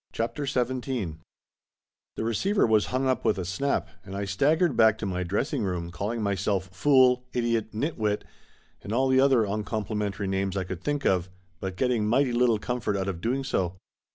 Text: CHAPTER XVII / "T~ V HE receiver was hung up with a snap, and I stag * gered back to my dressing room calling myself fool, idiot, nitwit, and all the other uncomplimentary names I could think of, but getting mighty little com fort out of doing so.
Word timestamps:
CHAPTER 0.11 0.47
XVII 0.47 0.81
/ 0.81 0.81
"T~ 0.81 1.05
V 1.05 1.13
HE 2.15 2.21
receiver 2.23 2.65
was 2.65 2.87
hung 2.87 3.05
up 3.05 3.23
with 3.23 3.37
a 3.37 3.45
snap, 3.45 3.87
and 4.03 4.15
I 4.15 4.25
stag 4.25 4.59
* 4.59 4.59
gered 4.59 4.75
back 4.75 4.97
to 4.97 5.05
my 5.05 5.21
dressing 5.21 5.61
room 5.63 5.91
calling 5.91 6.23
myself 6.23 6.69
fool, 6.73 7.27
idiot, 7.33 7.71
nitwit, 7.73 8.23
and 8.81 8.93
all 8.93 9.07
the 9.09 9.19
other 9.19 9.45
uncomplimentary 9.45 10.25
names 10.27 10.57
I 10.57 10.63
could 10.63 10.83
think 10.83 11.05
of, 11.05 11.29
but 11.59 11.77
getting 11.77 12.07
mighty 12.07 12.33
little 12.33 12.57
com 12.57 12.79
fort 12.81 12.97
out 12.97 13.07
of 13.09 13.21
doing 13.21 13.43
so. 13.43 13.75